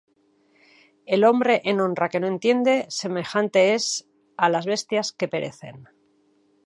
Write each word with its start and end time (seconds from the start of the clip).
El 1.17 1.23
hombre 1.27 1.57
en 1.63 1.79
honra 1.79 2.09
que 2.09 2.19
no 2.19 2.25
entiende, 2.33 2.75
Semejante 2.99 3.61
es 3.77 3.85
á 4.43 4.45
las 4.53 4.65
bestias 4.71 5.07
que 5.17 5.31
perecen. 5.33 5.77